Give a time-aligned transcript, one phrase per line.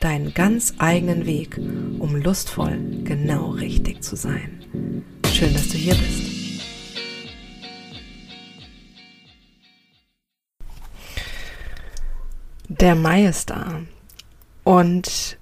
[0.00, 1.58] deinen ganz eigenen Weg,
[1.98, 5.04] um lustvoll genau richtig zu sein.
[5.32, 6.40] Schön, dass du hier bist.
[12.68, 13.82] Der Mai ist da
[14.64, 15.38] und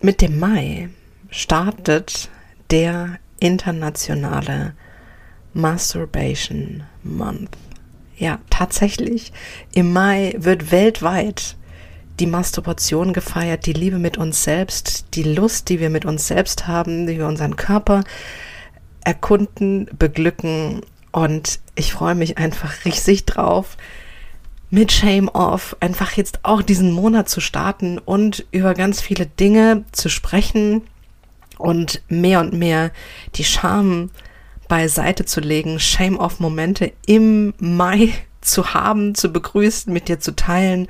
[0.00, 0.90] mit dem Mai
[1.30, 2.30] startet
[2.70, 4.74] der internationale
[5.54, 7.56] Masturbation Month.
[8.16, 9.32] Ja, tatsächlich,
[9.72, 11.56] im Mai wird weltweit
[12.18, 16.66] die Masturbation gefeiert, die Liebe mit uns selbst, die Lust, die wir mit uns selbst
[16.66, 18.04] haben, die wir unseren Körper
[19.04, 20.80] erkunden, beglücken.
[21.12, 23.76] Und ich freue mich einfach riesig drauf,
[24.70, 29.84] mit Shame Off einfach jetzt auch diesen Monat zu starten und über ganz viele Dinge
[29.92, 30.82] zu sprechen
[31.58, 32.90] und mehr und mehr
[33.36, 34.10] die Scham
[34.68, 40.34] beiseite zu legen, Shame Off Momente im Mai zu haben, zu begrüßen, mit dir zu
[40.34, 40.88] teilen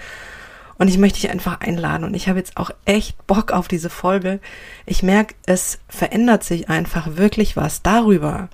[0.79, 2.05] und ich möchte dich einfach einladen.
[2.05, 4.41] Und ich habe jetzt auch echt Bock auf diese Folge.
[4.85, 8.49] Ich merke, es verändert sich einfach wirklich was darüber,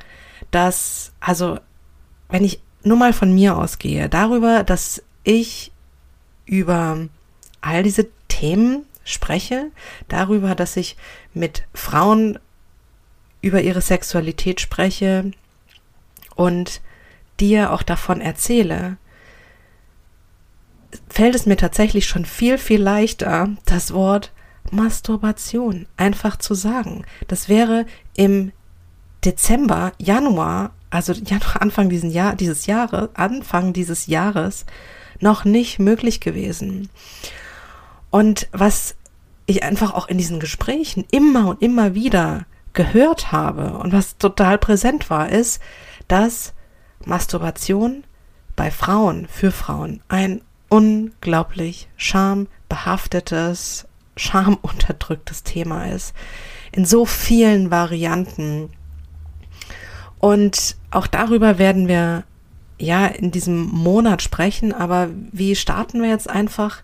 [0.51, 1.59] dass, also,
[2.29, 5.73] wenn ich nur mal von mir ausgehe, darüber, dass ich
[6.47, 7.09] über
[7.61, 9.71] all diese Themen spreche,
[10.09, 10.97] darüber, dass ich
[11.35, 12.39] mit Frauen
[13.41, 15.33] über ihre Sexualität spreche
[16.37, 16.81] und
[17.41, 18.97] dir auch davon erzähle,
[21.13, 24.33] fällt es mir tatsächlich schon viel, viel leichter, das Wort
[24.71, 27.05] Masturbation einfach zu sagen.
[27.29, 28.53] Das wäre im
[29.23, 31.13] Dezember, Januar, also
[31.61, 34.65] Anfang diesen Jahr, dieses Jahres, Anfang dieses Jahres
[35.21, 36.89] noch nicht möglich gewesen.
[38.11, 38.95] Und was
[39.45, 44.57] ich einfach auch in diesen Gesprächen immer und immer wieder gehört habe und was total
[44.57, 45.61] präsent war, ist,
[46.09, 46.55] dass
[47.05, 48.05] Masturbation
[48.57, 50.41] bei Frauen, für Frauen ein
[50.73, 56.15] unglaublich schambehaftetes, schamunterdrücktes Thema ist.
[56.73, 58.71] In so vielen Varianten.
[60.19, 62.25] Und auch darüber werden wir
[62.79, 66.83] ja in diesem Monat sprechen, aber wie starten wir jetzt einfach?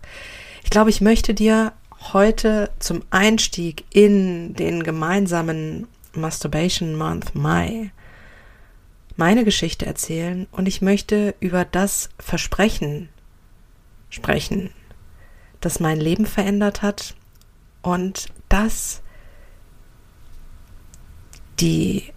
[0.63, 1.73] Ich glaube, ich möchte dir
[2.13, 7.89] heute zum Einstieg in den gemeinsamen Masturbation Month Mai
[9.15, 13.09] meine Geschichte erzählen und ich möchte über das Versprechen
[14.09, 14.71] sprechen,
[15.61, 17.15] das mein Leben verändert hat
[17.81, 19.01] und das
[21.59, 22.11] die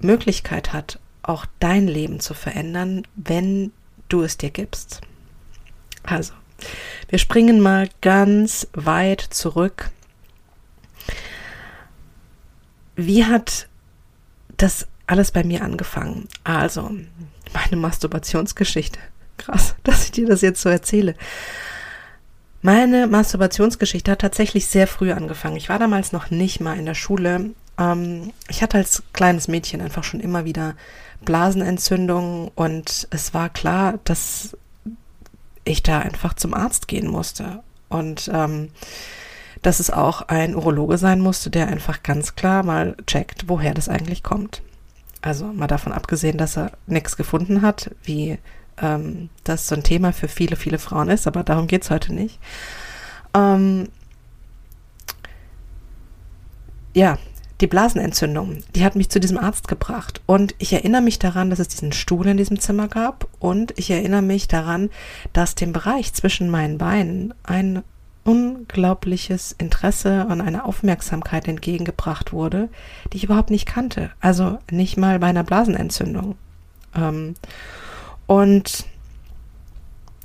[0.00, 3.72] Möglichkeit hat, auch dein Leben zu verändern, wenn
[4.08, 5.00] du es dir gibst.
[6.02, 6.32] Also,
[7.08, 9.90] wir springen mal ganz weit zurück.
[12.96, 13.68] Wie hat
[14.56, 16.28] das alles bei mir angefangen?
[16.44, 16.90] Also,
[17.52, 19.00] meine Masturbationsgeschichte
[19.40, 21.14] krass, dass ich dir das jetzt so erzähle.
[22.62, 25.56] Meine Masturbationsgeschichte hat tatsächlich sehr früh angefangen.
[25.56, 27.50] Ich war damals noch nicht mal in der Schule.
[27.78, 30.74] Ähm, ich hatte als kleines Mädchen einfach schon immer wieder
[31.24, 34.56] Blasenentzündungen und es war klar, dass
[35.64, 37.62] ich da einfach zum Arzt gehen musste.
[37.88, 38.70] Und ähm,
[39.62, 43.88] dass es auch ein Urologe sein musste, der einfach ganz klar mal checkt, woher das
[43.88, 44.62] eigentlich kommt.
[45.22, 48.38] Also mal davon abgesehen, dass er nichts gefunden hat, wie
[48.80, 52.12] ähm, das so ein Thema für viele, viele Frauen ist, aber darum geht es heute
[52.12, 52.38] nicht.
[53.34, 53.88] Ähm,
[56.94, 57.18] ja,
[57.60, 60.22] die Blasenentzündung, die hat mich zu diesem Arzt gebracht.
[60.26, 63.28] Und ich erinnere mich daran, dass es diesen Stuhl in diesem Zimmer gab.
[63.38, 64.90] Und ich erinnere mich daran,
[65.32, 67.82] dass dem Bereich zwischen meinen Beinen ein
[68.24, 72.68] unglaubliches Interesse und eine Aufmerksamkeit entgegengebracht wurde,
[73.12, 74.10] die ich überhaupt nicht kannte.
[74.20, 76.36] Also nicht mal bei einer Blasenentzündung.
[76.94, 77.34] Ähm,
[78.30, 78.86] und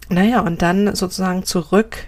[0.09, 2.05] naja, und dann sozusagen zurück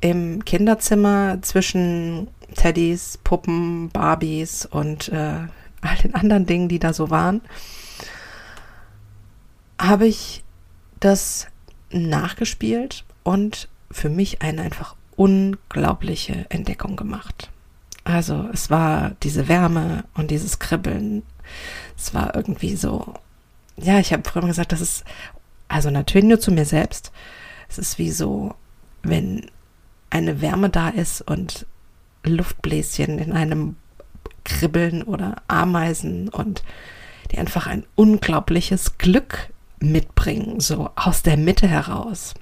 [0.00, 5.46] im Kinderzimmer zwischen Teddys, Puppen, Barbies und äh,
[5.82, 7.42] all den anderen Dingen, die da so waren,
[9.80, 10.42] habe ich
[10.98, 11.46] das
[11.92, 17.50] nachgespielt und für mich eine einfach unglaubliche Entdeckung gemacht.
[18.02, 21.22] Also es war diese Wärme und dieses Kribbeln.
[21.96, 23.14] Es war irgendwie so
[23.82, 25.04] ja, ich habe früher gesagt, das ist,
[25.68, 27.12] also natürlich nur zu mir selbst.
[27.68, 28.54] Es ist wie so,
[29.02, 29.50] wenn
[30.10, 31.66] eine Wärme da ist und
[32.24, 33.76] Luftbläschen in einem
[34.44, 36.62] Kribbeln oder Ameisen und
[37.30, 42.34] die einfach ein unglaubliches Glück mitbringen, so aus der Mitte heraus.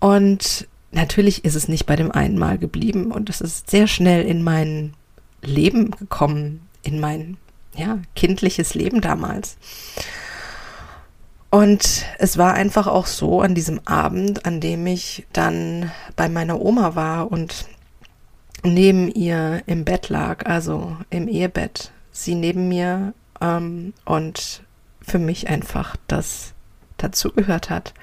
[0.00, 4.24] Und natürlich ist es nicht bei dem einen Mal geblieben und es ist sehr schnell
[4.24, 4.94] in mein
[5.42, 7.36] Leben gekommen, in mein
[7.74, 9.56] ja, kindliches Leben damals.
[11.50, 16.60] Und es war einfach auch so an diesem Abend, an dem ich dann bei meiner
[16.60, 17.66] Oma war und
[18.62, 24.62] neben ihr im Bett lag, also im Ehebett, sie neben mir ähm, und
[25.00, 26.52] für mich einfach das
[26.98, 27.94] dazugehört hat,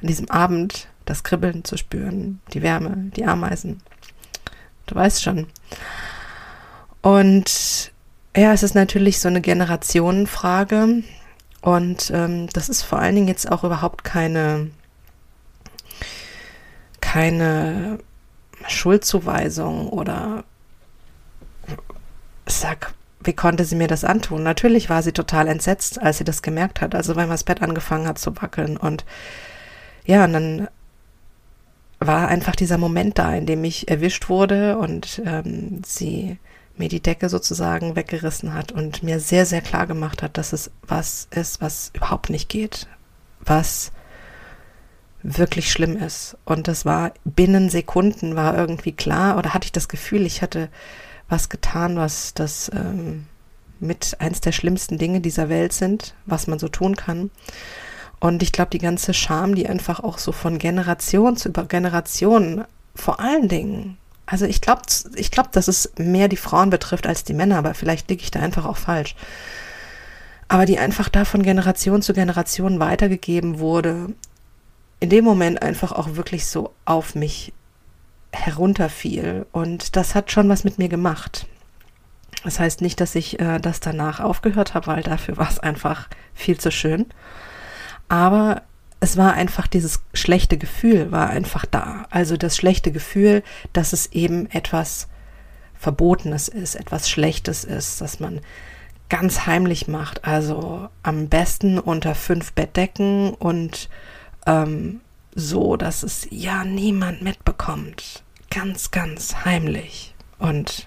[0.00, 3.80] an diesem Abend das Kribbeln zu spüren, die Wärme, die Ameisen.
[4.86, 5.48] Du weißt schon.
[7.00, 7.91] Und
[8.36, 11.02] ja, es ist natürlich so eine Generationenfrage.
[11.60, 14.70] Und ähm, das ist vor allen Dingen jetzt auch überhaupt keine,
[17.00, 17.98] keine
[18.66, 20.44] Schuldzuweisung oder
[22.46, 24.42] sag, wie konnte sie mir das antun?
[24.42, 26.94] Natürlich war sie total entsetzt, als sie das gemerkt hat.
[26.94, 28.76] Also weil das Bett angefangen hat zu wackeln.
[28.76, 29.04] Und
[30.04, 30.68] ja, und dann
[32.00, 36.38] war einfach dieser Moment da, in dem ich erwischt wurde und ähm, sie
[36.76, 40.70] mir die Decke sozusagen weggerissen hat und mir sehr, sehr klar gemacht hat, dass es
[40.86, 42.86] was ist, was überhaupt nicht geht,
[43.40, 43.92] was
[45.22, 46.36] wirklich schlimm ist.
[46.44, 50.68] Und das war binnen Sekunden war irgendwie klar oder hatte ich das Gefühl, ich hatte
[51.28, 53.26] was getan, was das ähm,
[53.78, 57.30] mit eins der schlimmsten Dinge dieser Welt sind, was man so tun kann.
[58.20, 62.64] Und ich glaube, die ganze Scham, die einfach auch so von Generation zu über Generation,
[62.94, 63.98] vor allen Dingen,
[64.32, 64.80] also ich glaube,
[65.14, 68.30] ich glaube, dass es mehr die Frauen betrifft als die Männer, aber vielleicht liege ich
[68.30, 69.14] da einfach auch falsch.
[70.48, 74.14] Aber die einfach da von Generation zu Generation weitergegeben wurde,
[75.00, 77.52] in dem Moment einfach auch wirklich so auf mich
[78.32, 79.44] herunterfiel.
[79.52, 81.46] Und das hat schon was mit mir gemacht.
[82.42, 86.08] Das heißt nicht, dass ich äh, das danach aufgehört habe, weil dafür war es einfach
[86.32, 87.04] viel zu schön.
[88.08, 88.62] Aber
[89.02, 92.06] es war einfach dieses schlechte Gefühl, war einfach da.
[92.10, 95.08] Also das schlechte Gefühl, dass es eben etwas
[95.74, 98.40] Verbotenes ist, etwas Schlechtes ist, dass man
[99.08, 100.24] ganz heimlich macht.
[100.24, 103.88] Also am besten unter fünf Bettdecken und
[104.46, 105.00] ähm,
[105.34, 108.22] so, dass es ja niemand mitbekommt.
[108.50, 110.14] Ganz, ganz heimlich.
[110.38, 110.86] Und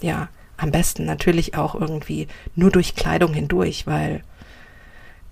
[0.00, 4.24] ja, am besten natürlich auch irgendwie nur durch Kleidung hindurch, weil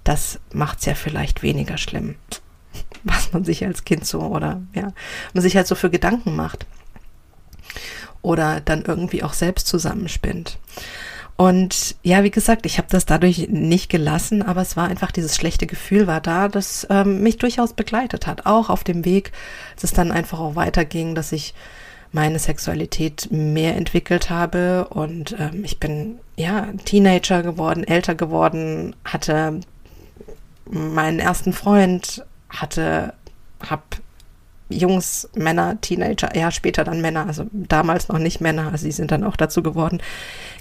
[0.05, 2.17] das macht es ja vielleicht weniger schlimm,
[3.05, 4.93] was man sich als Kind so oder ja,
[5.35, 6.67] man sich halt so für Gedanken macht
[8.23, 10.59] oder dann irgendwie auch selbst zusammenspinnt.
[11.37, 15.35] Und ja, wie gesagt, ich habe das dadurch nicht gelassen, aber es war einfach dieses
[15.35, 18.47] schlechte Gefühl war da, das ähm, mich durchaus begleitet hat.
[18.47, 19.33] Auch auf dem Weg,
[19.75, 21.55] dass es dann einfach auch weiterging, dass ich
[22.13, 29.61] meine Sexualität mehr entwickelt habe und ähm, ich bin ja Teenager geworden, älter geworden, hatte
[30.71, 33.15] meinen ersten Freund hatte,
[33.61, 33.97] hab
[34.69, 39.11] Jungs, Männer, Teenager, ja später dann Männer, also damals noch nicht Männer, also sie sind
[39.11, 40.01] dann auch dazu geworden,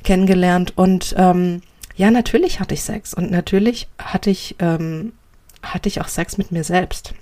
[0.04, 1.62] kennengelernt und ähm,
[1.96, 5.14] ja, natürlich hatte ich Sex und natürlich hatte ich, ähm,
[5.62, 7.14] hatte ich auch Sex mit mir selbst.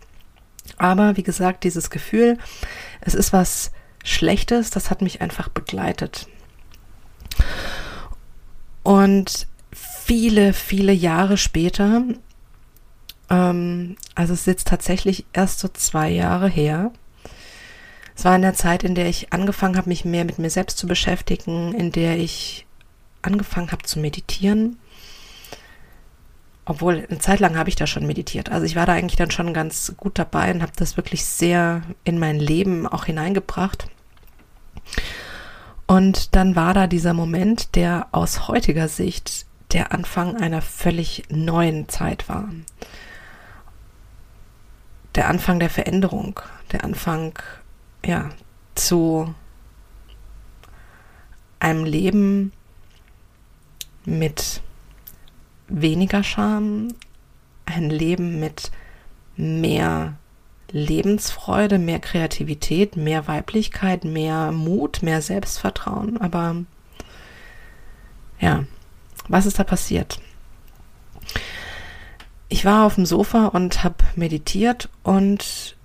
[0.78, 2.38] Aber wie gesagt, dieses Gefühl,
[3.02, 3.72] es ist was
[4.04, 6.28] Schlechtes, das hat mich einfach begleitet.
[8.84, 12.04] Und viele, viele Jahre später
[13.30, 16.92] ähm, also es ist jetzt tatsächlich erst so zwei Jahre her.
[18.16, 20.78] Es war in der Zeit, in der ich angefangen habe, mich mehr mit mir selbst
[20.78, 22.66] zu beschäftigen, in der ich
[23.22, 24.78] angefangen habe zu meditieren.
[26.66, 28.52] Obwohl, eine Zeit lang habe ich da schon meditiert.
[28.52, 31.82] Also ich war da eigentlich dann schon ganz gut dabei und habe das wirklich sehr
[32.04, 33.88] in mein Leben auch hineingebracht.
[35.88, 41.90] Und dann war da dieser Moment, der aus heutiger Sicht der Anfang einer völlig neuen
[41.90, 42.50] Zeit war
[45.16, 46.40] der Anfang der Veränderung,
[46.72, 47.38] der Anfang,
[48.06, 48.30] ja,
[48.76, 49.34] zu
[51.60, 52.54] einem Leben
[54.06, 54.62] mit
[55.68, 56.90] weniger Scham,
[57.66, 58.72] ein Leben mit
[59.36, 60.14] mehr
[60.72, 66.20] Lebensfreude, mehr Kreativität, mehr Weiblichkeit, mehr Mut, mehr Selbstvertrauen.
[66.22, 66.56] Aber
[68.40, 68.66] ja,
[69.28, 70.20] was ist da passiert?
[72.50, 75.78] Ich war auf dem Sofa und habe meditiert und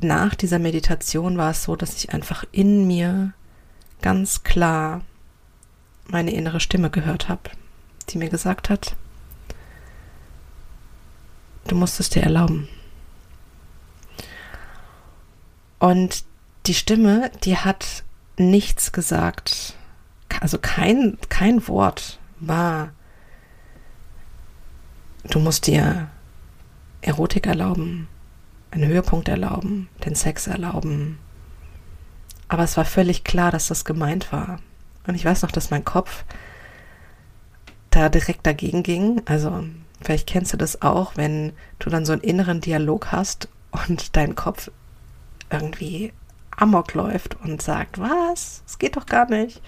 [0.00, 3.32] nach dieser Meditation war es so, dass ich einfach in mir
[4.02, 5.02] ganz klar
[6.08, 7.50] meine innere Stimme gehört habe,
[8.10, 8.96] die mir gesagt hat,
[11.68, 12.68] du musst es dir erlauben.
[15.78, 16.24] Und
[16.66, 18.04] die Stimme, die hat
[18.36, 19.74] nichts gesagt,
[20.40, 22.92] also kein, kein Wort war,
[25.30, 26.08] du musst dir
[27.00, 28.08] Erotik erlauben,
[28.70, 31.18] einen Höhepunkt erlauben, den Sex erlauben.
[32.48, 34.58] Aber es war völlig klar, dass das gemeint war.
[35.06, 36.24] Und ich weiß noch, dass mein Kopf
[37.90, 39.22] da direkt dagegen ging.
[39.26, 39.64] Also
[40.02, 44.34] vielleicht kennst du das auch, wenn du dann so einen inneren Dialog hast und dein
[44.34, 44.70] Kopf
[45.50, 46.12] irgendwie
[46.56, 48.62] amok läuft und sagt, was?
[48.66, 49.60] Es geht doch gar nicht.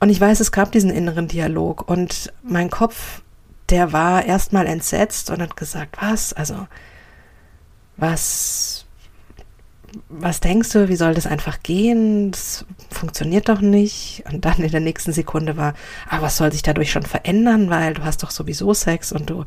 [0.00, 3.22] Und ich weiß, es gab diesen inneren Dialog und mein Kopf,
[3.70, 6.32] der war erstmal entsetzt und hat gesagt, was?
[6.32, 6.66] Also,
[7.96, 8.84] was,
[10.08, 12.30] was denkst du, wie soll das einfach gehen?
[12.30, 14.24] Das funktioniert doch nicht.
[14.30, 15.74] Und dann in der nächsten Sekunde war,
[16.08, 19.44] ah, was soll sich dadurch schon verändern, weil du hast doch sowieso Sex und du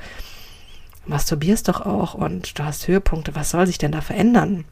[1.05, 4.65] masturbierst doch auch und du hast Höhepunkte, was soll sich denn da verändern?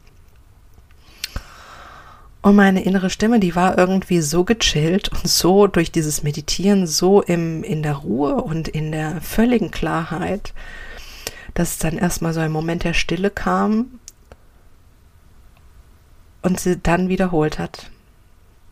[2.46, 7.20] Und meine innere Stimme, die war irgendwie so gechillt und so durch dieses Meditieren, so
[7.20, 10.54] im, in der Ruhe und in der völligen Klarheit,
[11.54, 13.98] dass dann erstmal so ein Moment der Stille kam
[16.40, 17.90] und sie dann wiederholt hat.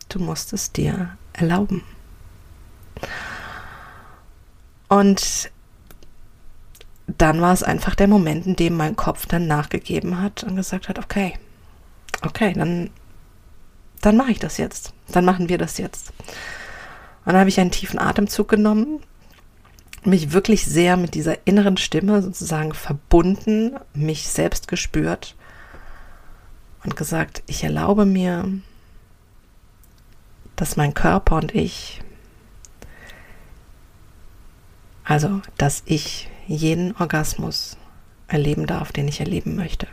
[0.07, 1.83] Du musst es dir erlauben.
[4.87, 5.51] Und
[7.07, 10.87] dann war es einfach der Moment, in dem mein Kopf dann nachgegeben hat und gesagt
[10.87, 11.33] hat, okay,
[12.21, 12.89] okay, dann
[14.01, 14.93] dann mache ich das jetzt.
[15.09, 16.11] Dann machen wir das jetzt.
[17.25, 19.01] Und dann habe ich einen tiefen Atemzug genommen,
[20.03, 25.35] mich wirklich sehr mit dieser inneren Stimme sozusagen verbunden, mich selbst gespürt
[26.83, 28.47] und gesagt, ich erlaube mir,
[30.55, 32.01] dass mein Körper und ich,
[35.03, 37.77] also dass ich jeden Orgasmus
[38.27, 39.87] erleben darf, den ich erleben möchte.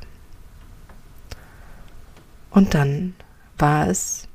[2.51, 3.15] Und dann
[3.59, 4.29] war es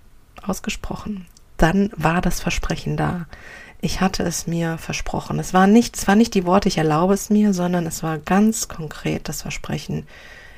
[0.44, 1.26] ausgesprochen.
[1.58, 3.26] Dann war das Versprechen da.
[3.80, 5.40] Ich hatte es mir versprochen.
[5.40, 8.18] Es war nicht, es war nicht die Worte, ich erlaube es mir, sondern es war
[8.18, 10.08] ganz konkret das Versprechen.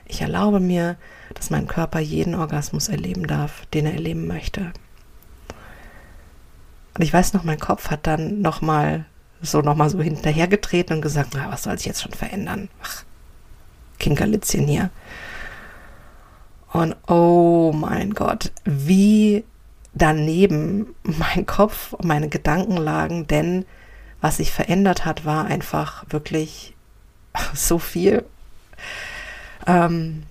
[0.05, 0.95] Ich erlaube mir,
[1.33, 4.71] dass mein Körper jeden Orgasmus erleben darf, den er erleben möchte.
[6.95, 9.05] Und ich weiß noch, mein Kopf hat dann nochmal
[9.41, 12.69] so nochmal so hinterhergetreten und gesagt, na, was soll sich jetzt schon verändern?
[12.83, 13.03] Ach,
[13.99, 14.89] Kinkerlitzchen hier.
[16.71, 19.43] Und oh mein Gott, wie
[19.93, 23.65] daneben mein Kopf und meine Gedanken lagen, denn
[24.21, 26.75] was sich verändert hat, war einfach wirklich
[27.53, 28.25] so viel.
[29.65, 30.23] Ähm,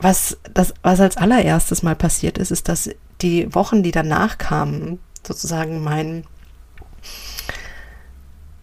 [0.00, 2.90] was, das, was als allererstes mal passiert ist, ist, dass
[3.22, 6.24] die Wochen, die danach kamen, sozusagen mein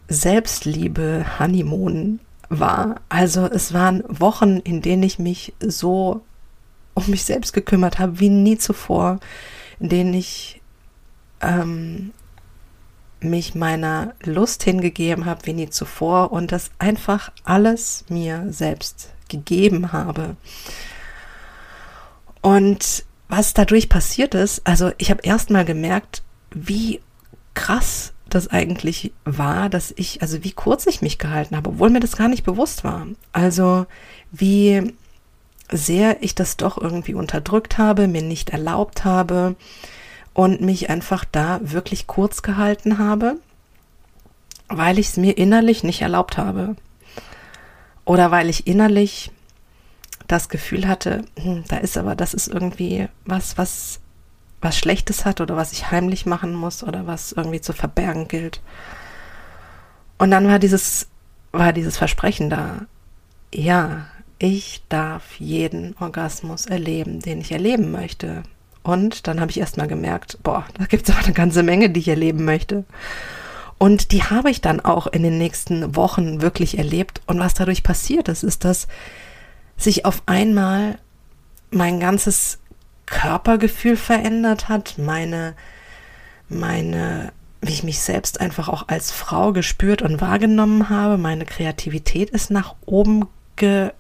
[0.08, 2.20] Selbstliebe Honeymoon
[2.50, 3.02] war.
[3.10, 6.22] Also es waren Wochen, in denen ich mich so
[6.94, 9.20] um mich selbst gekümmert habe wie nie zuvor,
[9.80, 10.62] in denen ich
[11.42, 12.12] ähm,
[13.20, 19.92] mich meiner Lust hingegeben habe wie nie zuvor und das einfach alles mir selbst gegeben
[19.92, 20.36] habe.
[22.42, 26.22] Und was dadurch passiert ist, also ich habe erstmal gemerkt,
[26.52, 27.00] wie
[27.54, 32.00] krass das eigentlich war, dass ich, also wie kurz ich mich gehalten habe, obwohl mir
[32.00, 33.08] das gar nicht bewusst war.
[33.32, 33.86] Also
[34.32, 34.94] wie
[35.74, 39.56] sehr ich das doch irgendwie unterdrückt habe, mir nicht erlaubt habe
[40.34, 43.36] und mich einfach da wirklich kurz gehalten habe,
[44.68, 46.76] weil ich es mir innerlich nicht erlaubt habe.
[48.06, 49.32] Oder weil ich innerlich
[50.28, 54.00] das Gefühl hatte, hm, da ist aber, das ist irgendwie was, was,
[54.62, 58.62] was Schlechtes hat oder was ich heimlich machen muss oder was irgendwie zu verbergen gilt.
[60.18, 61.08] Und dann war dieses,
[61.52, 62.82] war dieses Versprechen da.
[63.54, 64.08] Ja,
[64.44, 68.44] ich darf jeden Orgasmus erleben, den ich erleben möchte.
[68.84, 72.02] Und dann habe ich erstmal gemerkt, boah, da gibt es aber eine ganze Menge, die
[72.02, 72.84] ich erleben möchte.
[73.78, 77.22] Und die habe ich dann auch in den nächsten Wochen wirklich erlebt.
[77.26, 78.90] Und was dadurch passiert ist, ist, dass
[79.78, 80.98] sich auf einmal
[81.72, 82.60] mein ganzes
[83.06, 85.54] Körpergefühl verändert hat, meine,
[86.50, 87.32] meine,
[87.62, 92.52] wie ich mich selbst einfach auch als Frau gespürt und wahrgenommen habe, meine Kreativität ist
[92.52, 93.92] nach oben ge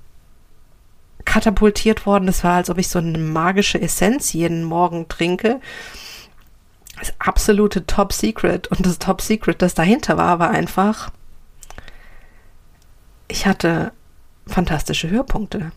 [1.33, 2.27] katapultiert worden.
[2.27, 5.59] Das war, als ob ich so eine magische Essenz jeden Morgen trinke.
[6.99, 8.67] Das absolute Top Secret.
[8.67, 11.09] Und das Top Secret, das dahinter war, war einfach,
[13.27, 13.91] ich hatte
[14.45, 15.71] fantastische Höhepunkte.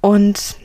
[0.00, 0.56] Und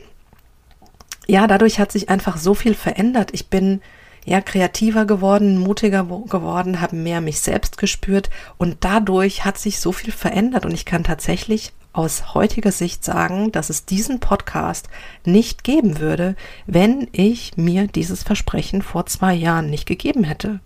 [1.26, 3.34] ja, dadurch hat sich einfach so viel verändert.
[3.34, 3.82] Ich bin
[4.24, 9.92] ja kreativer geworden, mutiger geworden, habe mehr mich selbst gespürt und dadurch hat sich so
[9.92, 14.88] viel verändert und ich kann tatsächlich aus heutiger Sicht sagen, dass es diesen Podcast
[15.24, 16.36] nicht geben würde,
[16.66, 20.60] wenn ich mir dieses Versprechen vor zwei Jahren nicht gegeben hätte.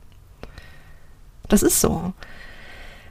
[1.49, 2.13] Das ist so.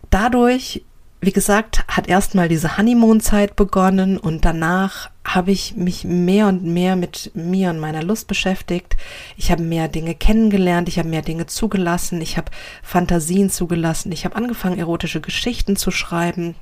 [0.09, 0.83] Dadurch
[1.21, 6.95] wie gesagt, hat erstmal diese Honeymoon-Zeit begonnen und danach habe ich mich mehr und mehr
[6.95, 8.95] mit mir und meiner Lust beschäftigt.
[9.35, 14.23] Ich habe mehr Dinge kennengelernt, ich habe mehr Dinge zugelassen, ich habe Fantasien zugelassen, ich
[14.23, 16.55] habe angefangen, erotische Geschichten zu schreiben.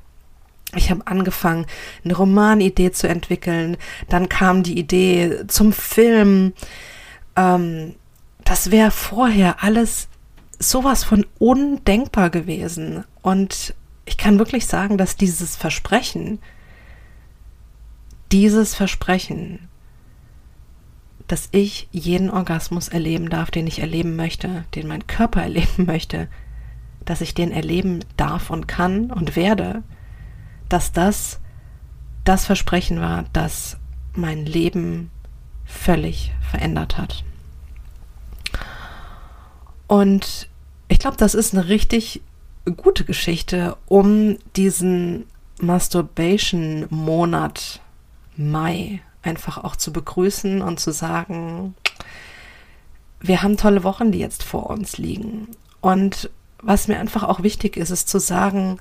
[0.74, 1.66] Ich habe angefangen,
[2.04, 3.76] eine Romanidee zu entwickeln.
[4.08, 6.52] Dann kam die Idee zum Film.
[7.36, 7.94] Ähm,
[8.44, 10.08] das wäre vorher alles
[10.58, 13.04] sowas von undenkbar gewesen.
[13.22, 16.38] Und ich kann wirklich sagen, dass dieses Versprechen,
[18.32, 19.68] dieses Versprechen,
[21.28, 26.28] dass ich jeden Orgasmus erleben darf, den ich erleben möchte, den mein Körper erleben möchte,
[27.04, 29.82] dass ich den erleben darf und kann und werde,
[30.68, 31.40] dass das
[32.24, 33.78] das Versprechen war, das
[34.14, 35.10] mein Leben
[35.64, 37.24] völlig verändert hat.
[39.86, 40.48] Und
[40.88, 42.20] ich glaube, das ist eine richtig
[42.76, 45.24] gute Geschichte, um diesen
[45.60, 47.80] Masturbation-Monat
[48.36, 51.74] Mai einfach auch zu begrüßen und zu sagen,
[53.20, 55.48] wir haben tolle Wochen, die jetzt vor uns liegen.
[55.80, 56.30] Und
[56.62, 58.78] was mir einfach auch wichtig ist, ist zu sagen,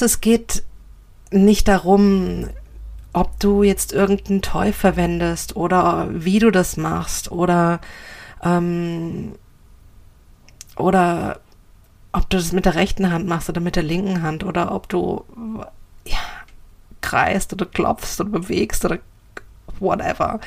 [0.00, 0.62] du, es geht
[1.30, 2.48] nicht darum,
[3.12, 7.80] ob du jetzt irgendein Toy verwendest oder wie du das machst oder
[8.42, 9.34] ähm,
[10.76, 11.40] oder
[12.12, 14.88] ob du das mit der rechten Hand machst oder mit der linken Hand oder ob
[14.88, 15.24] du
[16.04, 16.18] ja,
[17.00, 18.98] kreist oder klopfst oder bewegst oder
[19.80, 20.40] whatever.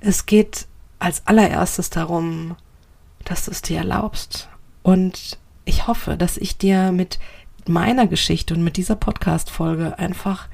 [0.00, 0.66] Es geht
[0.98, 2.56] als allererstes darum,
[3.24, 4.48] dass du es dir erlaubst.
[4.82, 7.18] Und ich hoffe, dass ich dir mit
[7.70, 10.48] meiner Geschichte und mit dieser Podcast-Folge einfach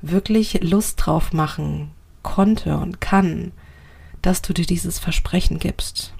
[0.00, 1.90] wirklich Lust drauf machen
[2.22, 3.52] konnte und kann,
[4.22, 6.14] dass du dir dieses Versprechen gibst.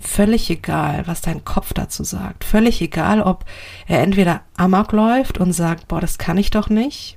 [0.00, 2.44] Völlig egal, was dein Kopf dazu sagt.
[2.44, 3.44] Völlig egal, ob
[3.86, 7.16] er entweder amok läuft und sagt, boah, das kann ich doch nicht,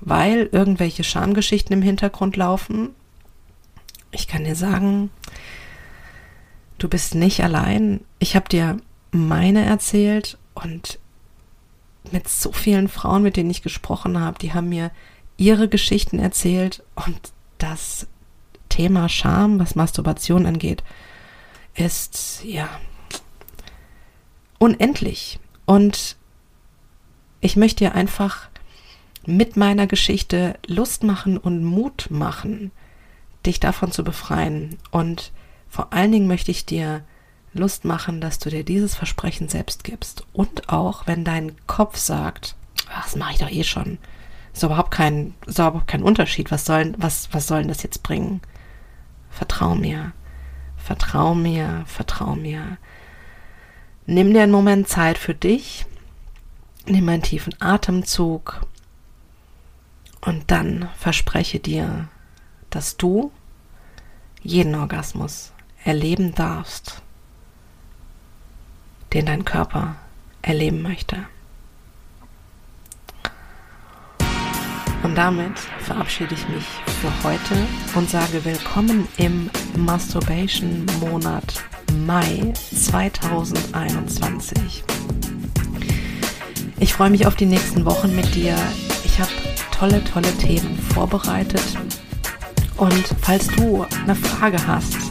[0.00, 2.90] weil irgendwelche Schamgeschichten im Hintergrund laufen.
[4.12, 5.10] Ich kann dir sagen,
[6.78, 8.00] du bist nicht allein.
[8.18, 8.76] Ich habe dir
[9.10, 10.99] meine erzählt und
[12.10, 14.90] mit so vielen Frauen, mit denen ich gesprochen habe, die haben mir
[15.36, 17.18] ihre Geschichten erzählt und
[17.58, 18.06] das
[18.68, 20.82] Thema Scham, was Masturbation angeht,
[21.74, 22.68] ist ja
[24.58, 25.40] unendlich.
[25.66, 26.16] Und
[27.40, 28.48] ich möchte dir einfach
[29.26, 32.70] mit meiner Geschichte Lust machen und Mut machen,
[33.46, 34.78] dich davon zu befreien.
[34.90, 35.32] Und
[35.68, 37.02] vor allen Dingen möchte ich dir
[37.52, 40.24] Lust machen, dass du dir dieses Versprechen selbst gibst.
[40.32, 42.54] Und auch, wenn dein Kopf sagt,
[42.92, 43.98] ach, das mache ich doch eh schon.
[44.52, 46.50] Ist überhaupt kein, ist überhaupt kein Unterschied.
[46.50, 48.40] Was soll, was, was soll das jetzt bringen?
[49.30, 50.12] Vertrau mir.
[50.76, 52.78] Vertrau mir, vertrau mir.
[54.06, 55.86] Nimm dir einen Moment Zeit für dich.
[56.86, 58.66] Nimm einen tiefen Atemzug.
[60.20, 62.08] Und dann verspreche dir,
[62.70, 63.32] dass du
[64.42, 65.52] jeden Orgasmus
[65.84, 67.02] erleben darfst,
[69.12, 69.96] den dein Körper
[70.42, 71.16] erleben möchte.
[75.02, 76.64] Und damit verabschiede ich mich
[77.00, 77.56] für heute
[77.94, 81.64] und sage willkommen im Masturbation-Monat
[82.06, 84.84] Mai 2021.
[86.78, 88.54] Ich freue mich auf die nächsten Wochen mit dir.
[89.04, 89.32] Ich habe
[89.72, 91.64] tolle, tolle Themen vorbereitet.
[92.76, 95.09] Und falls du eine Frage hast,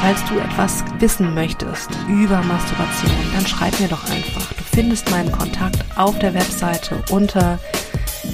[0.00, 4.52] falls du etwas wissen möchtest über Masturbation, dann schreib mir doch einfach.
[4.52, 7.58] Du findest meinen Kontakt auf der Webseite unter